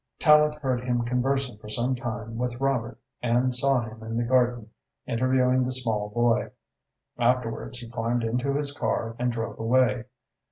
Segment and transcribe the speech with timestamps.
[0.19, 4.71] Tallente heard him conversing for some time with Robert and saw him in the garden,
[5.05, 6.49] interviewing the small boy.
[7.19, 10.05] Afterwards, he climbed into his car and drove away.